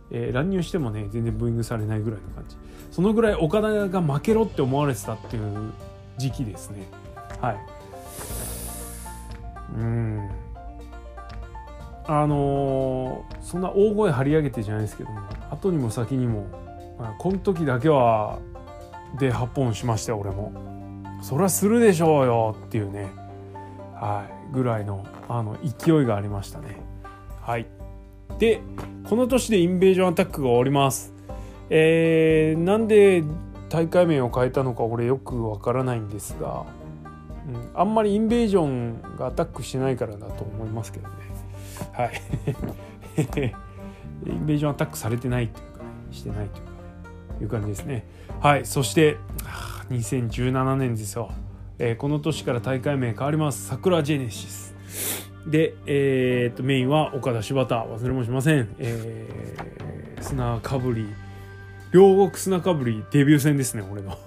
[0.09, 2.55] えー、乱入してもね全然ブーイングされないぐらいの感じ。
[2.91, 5.73] そのぐらい岡田が負けろって思われてたっていう
[6.17, 6.87] 時期ですね。
[7.41, 7.57] はい。
[9.75, 10.29] うん。
[12.05, 16.47] あのー、そんな大声張り上げてじゃないですけども後にも先にも、
[16.99, 18.39] まあ、この時だけは
[19.19, 20.51] で8本しましたよ俺も。
[21.21, 23.11] そりゃするでしょうよっていうね。
[23.95, 24.53] はい。
[24.53, 26.81] ぐらいのあの勢いがありましたね。
[27.41, 27.67] はい。
[28.39, 28.61] で
[29.07, 31.13] この年でインベージョンアタックが終わります。
[31.69, 33.23] えー、なんで
[33.69, 36.65] 大会名を変えたのか俺よくわからないんですが、
[37.47, 41.15] うん、あんまりインベージョンがアタックしてないからだと思いますけどね。
[41.93, 42.21] はい。
[44.27, 45.89] インベージョンアタックされてないというかね。
[46.11, 46.77] してないというかね。
[47.41, 48.05] いう感じですね。
[48.39, 48.65] はい。
[48.65, 49.17] そして
[49.89, 51.31] 2017年ですよ。
[51.79, 53.67] えー、この年から大会名変わります。
[53.67, 54.75] 桜ジェネシス。
[55.47, 57.83] で、えー、っとメインは岡田柴田。
[57.83, 61.07] 忘れもしません、えー、砂かぶり。
[61.91, 64.17] 両国砂かぶりデビュー戦ですね俺の。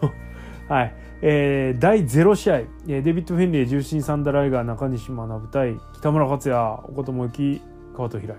[0.69, 2.63] はい、えー、第0試合。
[2.87, 6.59] デビッド・フェンレイ重心サンダーライガー中西学対北村克也。
[6.85, 7.61] 岡智之
[7.95, 8.37] 川戸平井。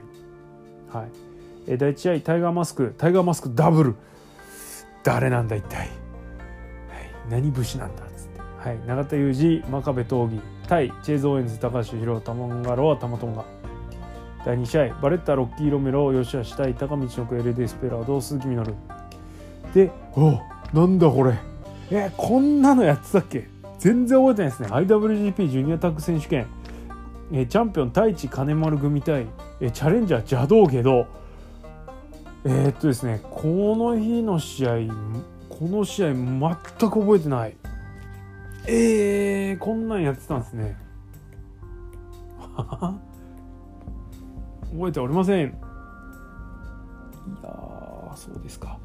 [0.91, 1.09] はい、
[1.67, 2.95] えー、第1試合タイガーマスク。
[2.97, 3.95] タイガーマスクダブル。
[5.03, 5.89] 誰なんだ一体、はい、
[7.29, 8.39] 何武士なんだつって。
[8.57, 10.41] はい、永田裕二真壁闘技。
[10.67, 12.21] 対チェーズ・オーエンズ高橋宏。
[12.21, 13.45] タマンガロアタマトンガ
[14.43, 16.11] 第2試合バレッタロッキー・ロメロ。
[16.11, 18.05] 吉橋対高道のクエレ・ディスペラー。
[18.05, 18.73] ド鈴木みのる。
[19.75, 20.39] でお
[20.73, 21.35] なんだこれ。
[21.91, 23.47] えこんなのやってたっけ？
[23.77, 24.69] 全然覚えてないですね。
[24.69, 26.47] IWGP ジュニアタッグ選手権。
[27.31, 29.25] えチャンピオン太一金丸組対
[29.59, 31.07] えチャレンジャー邪道けど
[32.43, 34.69] え、っとですねこの日の試合
[35.49, 37.55] この試合全く覚えてない。
[38.67, 40.77] えー、こんなんやってたんですね。
[42.55, 42.99] 覚
[44.89, 45.47] えておりません。
[45.47, 45.51] い
[47.43, 47.49] や
[48.15, 48.77] そうですか。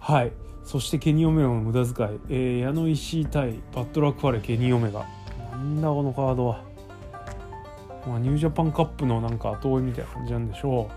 [0.00, 0.32] はい。
[0.68, 5.06] そしてケニ・オメガの無駄遣い、えー、矢野石対パットラック・ファレケニ・オメガ
[5.50, 6.62] なんだこのカードは、
[8.06, 10.90] まあ、ニュージャパンカップのなんか後追いみたいな感じなんでしょ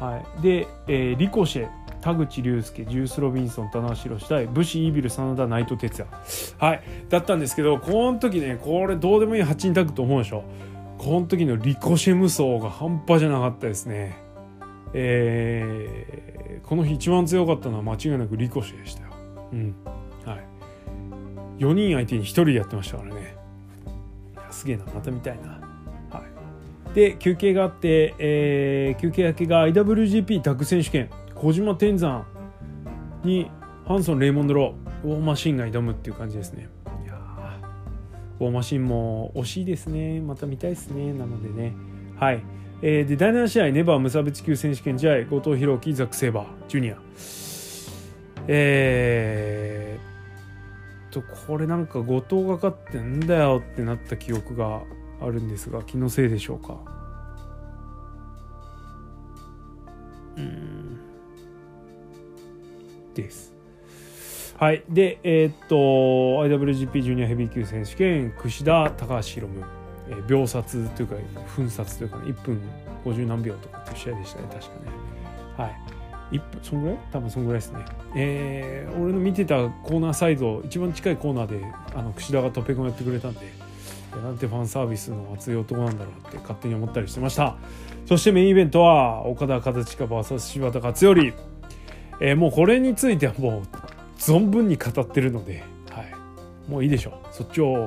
[0.00, 0.02] う。
[0.02, 0.42] はい。
[0.42, 1.68] で、えー、リコシェ
[2.00, 6.06] 田口竜介ジュース・ロビンソン棚橋宏対武士イービル真田内藤哲
[6.58, 6.66] 也。
[6.66, 6.82] はい。
[7.10, 10.42] だったんですけどこの時ねこれどうでもいい8人タッグと思うでしょ
[10.96, 14.16] この時のリコシェ無双が半端じゃなかったですね。
[14.94, 19.02] えー、この日一番強かったのは間違いなくリコシェでした。
[19.02, 19.07] よ
[19.52, 19.74] うん。
[20.24, 20.44] はい。
[21.58, 23.36] 4人相手に1人やってましたからね。
[24.50, 25.60] すげえなまた見たいな。
[26.10, 26.22] は
[26.92, 26.94] い。
[26.94, 32.26] で休憩があって、えー、休憩明けが IWGP タッグ選手権小島天山
[33.24, 33.50] に
[33.86, 36.68] ハンソン・レイモンド・ローウォーマシンが挑むっていう感じですね。
[37.04, 37.14] いや
[38.40, 40.20] ウォーマシンも惜しいですね。
[40.20, 41.12] また見たいですね。
[41.12, 41.74] なのでね。
[42.16, 42.42] はい、
[42.82, 47.47] えー、で第7試合ネバー無差別級選手権試合後藤弘樹ザック・セイバージュニア。
[48.48, 49.98] え
[51.10, 54.82] とこれなんか後藤が勝ってんだよってなった記憶が
[55.20, 56.78] あるんですが気のせいでしょうか？
[60.36, 60.98] うん。
[63.14, 63.54] です。
[64.58, 64.84] はい。
[64.88, 69.66] でえー、っと IWGP ジュニアヘビー級選手権櫛田高橋宏夢、
[70.10, 71.16] えー、秒殺というか
[71.56, 72.60] 分殺というか、ね、1分
[73.04, 74.80] 50何秒とかっていう試合でしたね確かね。
[75.56, 75.87] はい。
[76.30, 76.98] 1分そんぐらい？
[77.12, 77.84] 多分そんぐらいですね。
[78.14, 81.64] えー、俺の見てたコーナーサイド一番近いコーナーで
[81.94, 83.40] あの櫛田がトペコンやってくれたんで
[84.22, 87.56] なんてファンサービスの熱い男なんだろうって勝手に思ったりしてました。
[88.06, 91.34] そしてメインイベントは岡田和親 VS 柴田勝頼、
[92.20, 93.62] えー、もうこれについてはもう
[94.18, 97.26] 存分に語ってるので、はい、もういいでしょう。
[97.30, 97.86] そっちを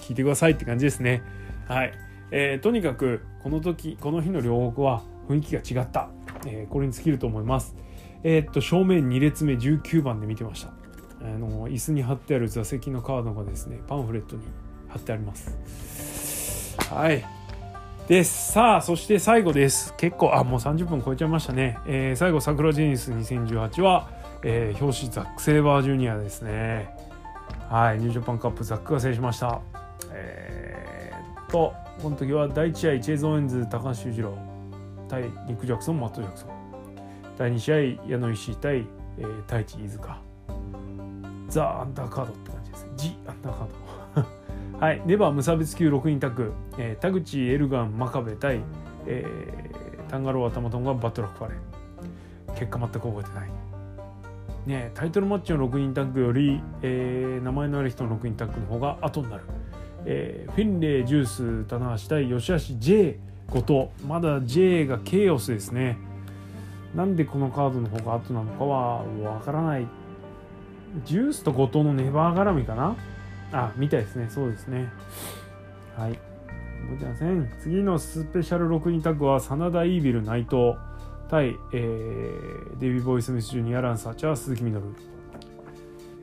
[0.00, 1.22] 聞いてくださいって感じですね。
[1.68, 1.92] はい、
[2.32, 6.10] えー、とにかくこの時この日の両国は雰囲気が違った、
[6.46, 7.74] えー、これに尽きると思います。
[8.22, 10.72] えー、っと正面2列目19番で見てました。
[11.22, 14.42] あの椅子に貼ってある座席のカードがですねパンフレットに
[14.88, 16.76] 貼ってあります。
[16.90, 17.24] はい。
[18.08, 18.52] です。
[18.52, 19.94] さあそして最後です。
[19.96, 24.10] 結構あもう30分超えちゃいましたね、えー、最後桜ジェニス2018は、
[24.42, 26.94] えー、表紙ザック・セイバージュニアですね。
[27.68, 27.98] はい。
[27.98, 29.60] ニュージャパンカップザックが制しました。
[30.12, 34.49] えー、っとこの時は第1試合チェイゾーエンズ高橋修二郎。
[35.10, 36.50] 対ニック・ジャクソンマット・ジャクソン。
[37.36, 38.86] 第2試合矢野石対、
[39.18, 40.22] えー、太一飯塚。
[41.48, 42.88] ザ・アンダーカードって感じです。
[42.96, 44.24] ジ・アンダーカー
[44.78, 44.78] ド。
[44.78, 45.02] はい。
[45.04, 48.60] ネバー無差別級6人タッグ、えー、田口エルガン真壁対、
[49.06, 51.58] えー、タンガロー頭トンがバットラックファレン。
[52.54, 53.50] 結果全く覚えてない。
[54.66, 59.44] ねタイトルマッチの6人タッグより、えー、名前のある人の6人タッグの方が後になる、
[60.04, 63.18] えー、フィンレイジュース棚橋対吉橋 J
[63.50, 65.98] 後藤まだ J がケイオスですね
[66.94, 69.86] なんでこのカードの方が後なのかはわからない。
[71.04, 72.96] ジュースと後藤のネバー絡みかな？
[73.52, 74.28] あ、みたいですね。
[74.28, 74.88] そうですね。
[75.96, 76.14] はい。
[76.14, 77.48] 覚えてません。
[77.60, 80.74] 次のスペシャル6人タッグは、真田イービル内藤
[81.28, 84.86] 対、えー、デビー・ボイス・ミス・ジュニア・ランサーチャー鈴木みのる。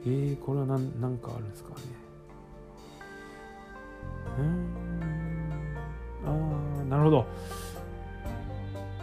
[0.06, 1.76] えー、これは何何かあるんですかね。
[4.40, 4.87] うん。
[6.90, 7.26] なるほど。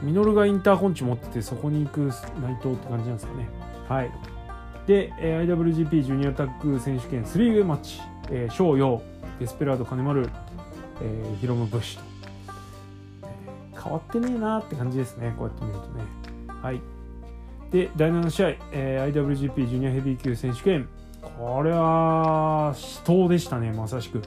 [0.02, 2.00] ミノルがインターコンチ持っててそこに行く
[2.42, 3.48] 内藤って感じなんですかね。
[3.88, 4.10] はい。
[4.86, 9.02] で、え IWGP ジュニアタッグ選手権 3way マッチ、えー、翔陽、
[9.38, 10.28] デスペラード金丸、
[11.00, 12.00] えー、ヒロムブッシュ
[13.72, 15.34] と、変わってねえなって感じですね。
[15.38, 16.04] こうやって見るとね。
[16.62, 16.80] はい。
[17.70, 20.88] で、第7試合、えー、IWGP ジュニアヘビー級選手権。
[21.38, 24.18] これは死闘でしたね、まさしく。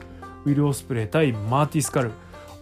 [0.44, 2.10] ウィル・オスプレイ対マーティ・スカル。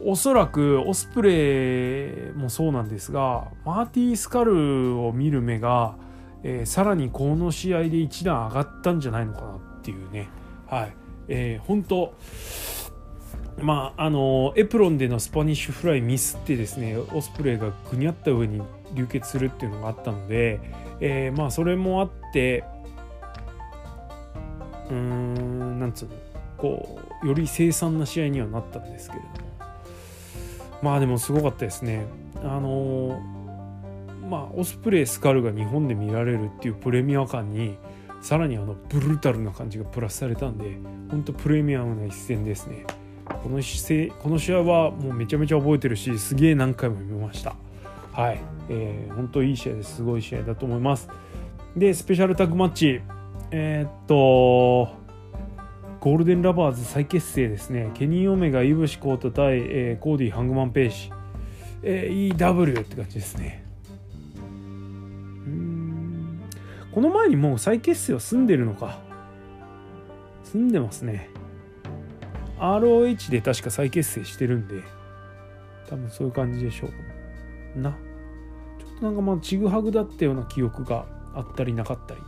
[0.01, 5.97] おそらくオスプレイもそうなんですがマーティー・スカルを見る目が、
[6.43, 10.29] えー、さらにこの試合で一段上がったんじゃないのかなっていうね。
[10.67, 10.93] はい。
[11.29, 12.15] えー、本当
[13.61, 18.63] まああのエプロンでのスパニッシュフライミスってですねオスプレイがぐにゃった上に
[18.95, 20.61] 流血するっていうのがあったので、
[21.01, 22.65] えー、まあそれもあって
[24.91, 26.15] うーんなんつうの
[26.59, 29.56] こうより凄惨な試合にはなったんですけれども。
[30.83, 32.07] まあでもすごかったですね。
[32.43, 33.21] あの
[34.29, 37.77] まあオスプレイスカルが日本で見られるっていうプレミア感に
[38.21, 40.77] さらにあのブルータルな感じがプラスされたんで
[41.11, 42.85] 本当プレミアムな一戦ですね。
[43.43, 47.57] この姿勢この試合はもうめちゃめちゃ覚えてるしすげえ何回も見ました。
[48.13, 51.09] はい、えー、本当いい試合ですすごい試合だと思います。
[51.77, 53.01] でスペシャルタッグマッチ
[53.51, 55.06] えー、っと
[56.07, 57.91] ゴールデンラバーズ再結成ですね。
[57.95, 61.11] ケニー・オメガ、イブシコート対、えー、コーディ・ハングマン・ページ。
[61.83, 63.65] えー、EW って感じですね。
[64.39, 66.41] うん
[66.93, 69.01] この前にもう再結成は済んでるのか。
[70.45, 71.29] 済んでますね。
[72.61, 74.83] ROH で確か再結成してるんで、
[75.91, 76.89] 多分そういう感じでしょ
[77.77, 77.81] う。
[77.81, 77.91] な。
[77.91, 81.05] ちょっとなんかまあちぐはぐだったような記憶が
[81.35, 82.21] あったりなかったり。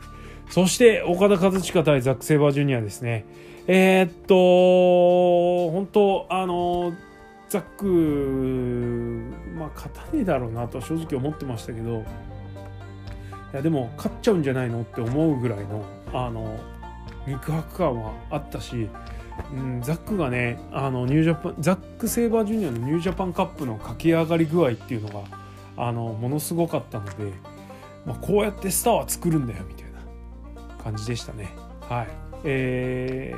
[0.51, 3.25] そして岡田和親対ザック・セイバージュニアですね。
[3.71, 6.95] えー、っと、本当あの、
[7.51, 7.85] ザック、
[9.59, 16.59] まあ、勝たねえだろうなと正直思ってましたけど、いや、でも、勝っちゃうんじゃないのって思うぐらいの、あの、
[17.27, 18.89] 肉薄感はあったし、
[19.53, 25.27] うん、ザックがね、あの、ニュージャパン、ザック・セイバージュニアのニュージャパンカップの駆け上がり具合っていうのが、
[25.77, 27.33] あの、ものすごかったので、
[28.07, 31.51] まあ、こうやってスターは作るんだよ、みたいな感じでしたね。
[31.83, 32.28] はい。
[32.45, 33.35] え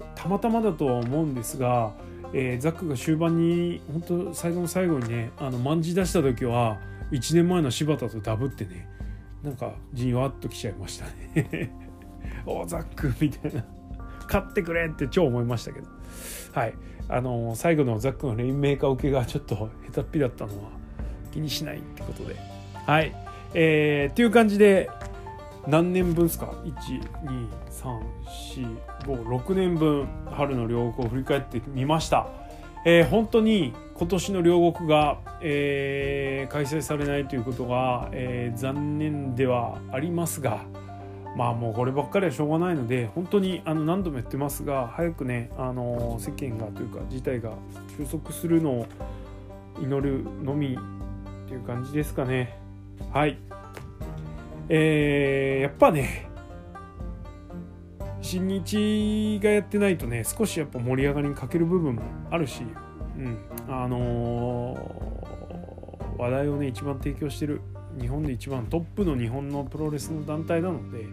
[0.00, 1.92] ー、たまたまだとは思うんですが、
[2.32, 6.78] えー、ザックが終盤に本当最後の最後にねあの漫じ出した時は
[7.10, 8.88] 1年前の柴田とダブってね
[9.42, 11.72] なんかじわっときちゃいましたね。
[12.46, 13.64] おザックみたいな。
[14.26, 15.88] 勝ってくれって超思いましたけど。
[16.52, 16.74] はい。
[17.08, 20.70] あの最後のザックのレインメーカー受けがちょっと下手っぴだったのは
[21.32, 22.36] 気にしないってことで。
[22.86, 23.12] はい。
[23.54, 24.88] えー、っていう感じで
[25.66, 26.54] 何年分ですか
[27.76, 32.26] ？12345年分春の両国を振り返ってみました、
[32.84, 40.64] えー、本当に今年の両国が、えー、開催されないということが、えー、残念ではありますが
[41.36, 47.52] まあもうこればっかりはしょうがないので本当にあの何度も言ってますが早くねあの世間がというか事態が
[47.96, 48.86] 収束するのを
[49.80, 52.58] 祈るのみっていう感じですかね。
[53.12, 53.38] はい。
[54.74, 56.30] えー、やっぱね
[58.22, 62.62] 新日がやってないとね少しやっぱ盛り上がりに欠ける部分もあるし、
[63.18, 67.60] うん、あのー、話題をね一番提供してる
[68.00, 71.04] 日本で一番トップの日本のプロレスの団体なので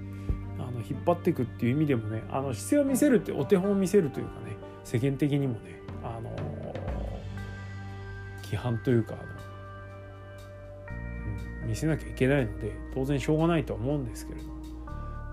[0.57, 4.55] あの引っ張っていくっていう意味でもねあの姿勢を見せるってお手本を見せるというかね
[4.85, 6.35] 世間的にもねあのー、
[8.45, 9.38] 規範というかあの
[11.69, 14.47] 見せなきゃいけないので当然しょうがないとは思うんですけれど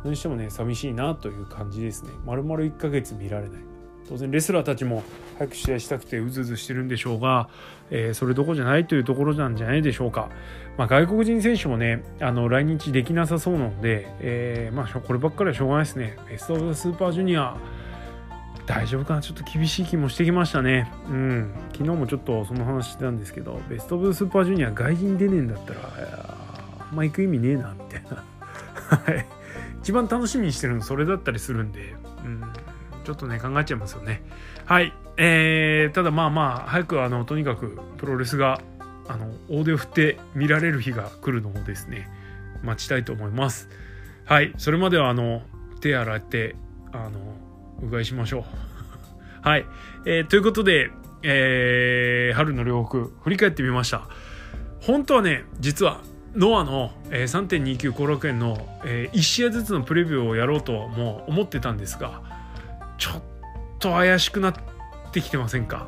[0.00, 2.10] それにしてもね寂しいなという感じですね。
[2.24, 3.60] 丸々1ヶ月見られない。
[4.08, 5.02] 当然レスラーたちも
[5.36, 7.48] 早く試合したくてうずうずしてるんでしょうが、
[7.90, 10.30] えー、それどこじゃないというところなんじゃないでしょうか、
[10.78, 16.16] まあ、外国人選手もねあの来日できなさそうなので、えー、まあ、こればっかりはしょうがないですね。
[16.28, 17.56] ベスト・オブ・スーパージュニア
[18.66, 19.20] 大丈夫かな？
[19.20, 20.92] ちょっと厳しい気もしてきましたね。
[21.08, 21.54] うん。
[21.72, 25.80] 昨日もちょっとその話してたんですけど、ベスト・オブ・スーパージュニア外人出ねえんだったら、
[26.80, 28.24] あんま行く意味ねえな、みたいな。
[28.88, 29.26] はい。
[29.80, 31.94] 一番楽しみにしてるのそれだったりするんで、
[32.24, 32.42] うん。
[33.04, 34.22] ちょっとね、考えちゃいますよね。
[34.64, 34.92] はい。
[35.16, 38.60] えー、ただまあまあ、早くあの、とにかくプロレスが、
[39.06, 42.10] あの、大手を振って見られる日が来るのをですね、
[42.64, 43.68] 待ちたいと思います。
[44.24, 44.52] はい。
[44.58, 45.42] それまではあの、
[45.80, 46.56] 手洗って、
[46.92, 47.20] あの、
[47.82, 48.44] うがいしましょう。
[49.46, 49.66] はい。
[50.04, 50.90] えー、ということで、
[51.22, 54.08] えー、春の両国、振り返ってみました。
[54.80, 56.00] 本当はね、実は、
[56.34, 62.20] ノアの、えー、3.29後楽園の、えー、1試合ずつのプレビューをやろうともう思ってたんですが、
[62.98, 63.22] ちょっ
[63.78, 64.54] と怪しくなっ
[65.12, 65.86] てきてませんか？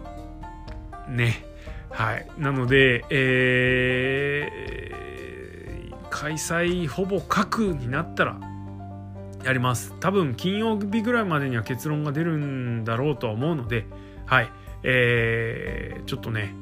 [1.08, 1.44] ね。
[1.90, 2.26] はい。
[2.38, 8.38] なので、えー、開催ほぼ核になったら、
[9.44, 9.94] やります。
[10.00, 13.86] 多分金曜日ぐらいまでには結論が出るんだろうとは思うので
[14.26, 14.50] はい。
[14.82, 16.54] えー、ちょっとね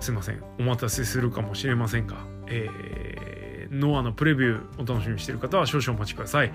[0.00, 0.42] すいません。
[0.58, 6.52] お待たせするかもしれませんが、えー、ノアのプレビューお楽しみにしてる方は少々お待ちください、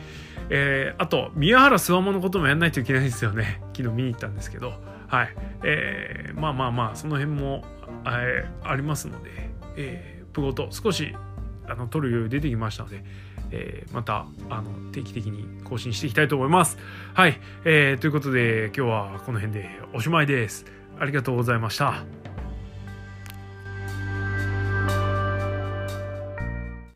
[0.50, 3.62] えー、あと宮原諏訪間のこともやんないといけないですよね。
[3.76, 4.74] 昨日見に行ったんですけど。
[5.08, 7.66] はい、えー、まあまあまあその辺も、
[8.06, 11.16] え、ありますので、えー、プゴと少し
[11.68, 13.04] あの撮る余裕出てきましたので
[13.52, 16.78] えー、またあの定期的に更新していきたいと思います。
[17.14, 20.66] はい、えー、ということで今日はこの辺でおしまいです。
[21.00, 22.04] ありがとうございました。